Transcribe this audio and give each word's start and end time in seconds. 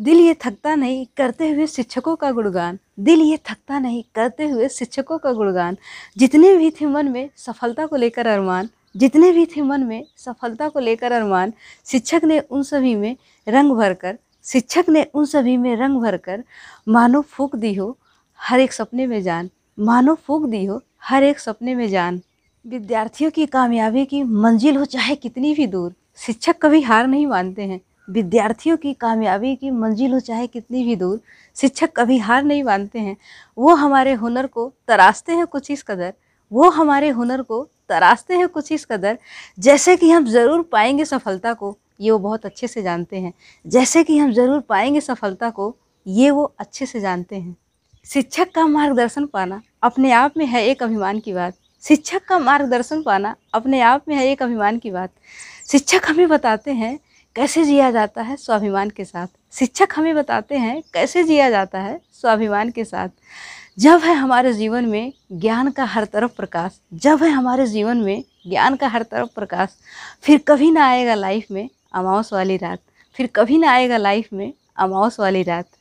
दिल 0.00 0.20
ये 0.20 0.34
थकता 0.34 0.74
नहीं 0.74 1.06
करते 1.16 1.50
हुए 1.50 1.66
शिक्षकों 1.66 2.16
का 2.16 2.30
गुणगान, 2.32 2.78
दिल 3.00 3.20
ये 3.20 3.36
थकता 3.36 3.78
नहीं 3.78 4.04
करते 4.14 4.48
हुए 4.48 4.68
शिक्षकों 4.68 5.18
का 5.18 5.32
गुणगान। 5.32 5.76
जितने 6.18 6.56
भी 6.56 6.70
थे 6.70 6.86
मन 6.86 7.08
में 7.08 7.30
सफलता 7.36 7.86
को 7.86 7.96
लेकर 7.96 8.26
अरमान, 8.26 8.68
जितने 8.96 9.32
भी 9.32 9.46
थे 9.46 9.62
मन 9.62 9.82
में 9.82 10.04
सफलता 10.16 10.68
को 10.68 10.78
लेकर 10.78 11.12
अरमान, 11.12 11.52
शिक्षक 11.86 12.20
ने 12.24 12.38
उन 12.40 12.62
सभी 12.62 12.94
में 12.94 13.16
रंग 13.48 13.72
भरकर, 13.72 14.18
शिक्षक 14.44 14.84
ने 14.88 15.06
उन 15.14 15.24
सभी 15.24 15.56
में 15.56 15.76
रंग 15.76 16.00
भरकर, 16.00 16.44
मानो 16.88 17.20
फूक 17.20 17.56
दी 17.56 17.74
हो 17.74 17.96
हर 18.40 18.60
एक 18.60 18.72
सपने 18.72 19.06
में 19.06 19.22
जान, 19.22 19.50
मानो 19.78 20.14
फूक 20.14 20.46
दी 20.46 20.64
हो 20.64 20.82
हर 21.02 21.22
एक 21.22 21.38
सपने 21.38 21.74
में 21.74 21.88
जान। 21.88 22.20
विद्यार्थियों 22.66 23.30
की 23.30 23.46
कामयाबी 23.46 24.04
की 24.06 24.22
मंजिल 24.22 24.76
हो 24.76 24.84
चाहे 24.84 25.14
कितनी 25.14 25.54
भी 25.54 25.66
दूर, 25.66 25.94
शिक्षक 26.16 26.56
कभी 26.62 26.82
हार 26.82 27.06
नहीं 27.06 27.26
मानते 27.26 27.62
हैं। 27.62 27.80
विद्यार्थियों 28.08 28.76
की 28.76 28.92
कामयाबी 28.94 29.54
की 29.56 29.70
मंजिल 29.70 30.12
हो, 30.12 30.20
चाहे 30.20 30.46
कितनी 30.46 30.84
भी 30.84 30.96
दूर, 30.96 31.20
शिक्षक 31.56 31.92
कभी 31.96 32.18
हार 32.18 32.42
नहीं 32.42 32.64
मानते 32.64 32.98
हैं। 32.98 33.16
वो 33.58 33.74
हमारे 33.74 34.12
हुनर 34.12 34.46
को 34.46 34.72
तराशते 34.88 35.32
हैं 35.32 35.46
कुछ 35.46 35.70
इस 35.70 35.82
कदर। 35.82 36.12
वो 36.52 36.70
हमारे 36.70 37.08
हुनर 37.08 37.42
को 37.42 37.62
तराशते 37.88 38.34
हैं 38.34 38.48
कुछ 38.48 38.72
इस 38.72 38.84
कदर। 38.84 39.18
जैसे 39.58 39.96
कि 39.96 40.10
हम 40.10 40.26
ज़रूर 40.26 40.62
पाएँगे 40.62 41.04
सफलता 41.04 41.52
को, 41.52 41.76
ये 42.00 42.10
वो 42.10 42.18
बहुत 42.18 42.46
अच्छे 42.46 42.66
से 42.66 42.82
जानते 42.82 43.16
हैं। 43.16 43.32
जैसे 43.64 44.02
कि 44.04 44.18
हम 44.18 44.32
ज़रूर 44.32 44.60
पाएँगे 44.60 45.00
सफलता 45.00 45.50
को, 45.50 45.74
ये 46.06 46.30
वो 46.30 46.44
अच्छे 46.58 46.86
से 46.86 47.00
जानते 47.00 47.36
हैं। 47.36 47.56
शिक्षक 48.06 48.50
का 48.54 48.66
मार्गदर्शन 48.66 49.26
पाना 49.26 49.60
अपने 49.82 50.12
आप 50.12 50.36
में 50.36 50.46
है 50.46 50.64
एक 50.66 50.82
अभिमान 50.82 51.20
की 51.20 51.32
बात। 51.32 51.54
शिक्षक 51.82 52.24
का 52.24 52.38
मार्गदर्शन 52.38 53.02
पाना 53.02 53.34
अपने 53.54 53.80
आप 53.80 54.04
में 54.08 54.14
है 54.16 54.26
एक 54.26 54.42
अभिमान 54.42 54.78
की 54.78 54.90
बात। 54.90 55.10
शिक्षक 55.68 56.06
हमें 56.06 56.28
बताते 56.28 56.72
हैं 56.72 56.98
कैसे 57.36 57.64
जिया 57.64 57.90
जाता 57.90 58.22
है 58.22 58.36
स्वाभिमान 58.36 58.90
के 58.90 59.04
साथ? 59.04 59.26
शिक्षक 59.52 59.88
हमें 59.96 60.14
बताते 60.14 60.56
हैं 60.56 60.82
कैसे 60.94 61.24
जिया 61.24 61.50
जाता 61.50 61.80
है 61.80 62.00
स्वाभिमान 62.12 62.70
के 62.70 62.84
साथ। 62.84 63.08
जब 63.78 64.00
है 64.00 64.14
हमारे 64.14 64.52
जीवन 64.52 64.84
में 64.84 65.12
ज्ञान 65.32 65.70
का 65.70 65.84
हर 65.84 66.04
तरफ़ 66.04 66.30
प्रकाश, 66.36 66.80
जब 66.94 67.22
है 67.22 67.30
हमारे 67.30 67.66
जीवन 67.66 67.96
में 67.96 68.24
ज्ञान 68.46 68.76
का 68.76 68.88
हर 68.88 69.02
तरफ़ 69.02 69.28
प्रकाश, 69.34 69.68
फिर 70.22 70.40
कभी 70.48 70.70
ना 70.70 70.86
आएगा 70.86 71.14
लाइफ 71.14 71.46
में 71.50 71.70
अमावस 71.94 72.32
वाली 72.32 72.56
रात, 72.56 72.78
फिर 73.14 73.26
कभी 73.26 73.58
ना 73.58 73.70
आएगा 73.70 73.96
लाइफ 73.96 74.28
में 74.32 74.52
अमावस 74.76 75.20
वाली 75.20 75.42
रात। 75.42 75.66